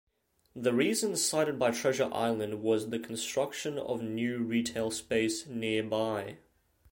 The 0.55 0.73
reason 0.73 1.15
cited 1.15 1.59
by 1.59 1.69
Treasure 1.69 2.09
Island 2.11 2.63
was 2.63 2.89
the 2.89 2.97
construction 2.97 3.77
of 3.77 4.01
new 4.01 4.39
retail 4.39 4.89
space 4.89 5.45
nearby. 5.45 6.37